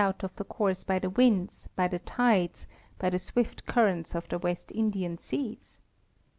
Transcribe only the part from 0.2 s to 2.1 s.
of the course by the winds, by the